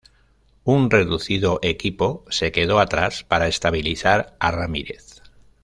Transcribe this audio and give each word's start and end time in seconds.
Un 0.63 0.89
reducido 0.89 1.59
equipo 1.61 2.25
se 2.31 2.51
quedó 2.51 2.79
atrás 2.79 3.23
para 3.23 3.47
estabilizar 3.47 4.35
a 4.39 4.49
Ramirez. 4.49 5.21